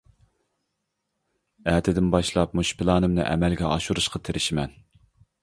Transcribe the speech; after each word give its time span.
ئەتىدىن 1.73 2.07
باشلاپ 2.15 2.57
مۇشۇ 2.61 2.79
پىلانىمنى 2.81 3.27
ئەمەلگە 3.27 3.71
ئاشۇرۇشقا 3.75 4.25
تىرىشىمەن. 4.27 4.77